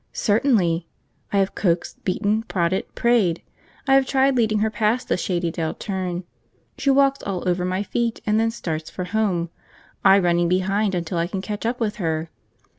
[0.13, 0.87] Certainly.
[1.31, 3.43] I have coaxed, beaten, prodded, prayed.
[3.87, 6.23] I have tried leading her past the Shady Dell turn;
[6.75, 9.51] she walks all over my feet, and then starts for home,
[10.03, 12.31] I running behind until I can catch up with her.